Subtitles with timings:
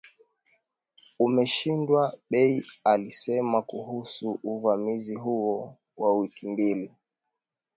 [1.25, 6.91] umeshindwa bei alisema kuhusu uvamizi huo wa wiki mbili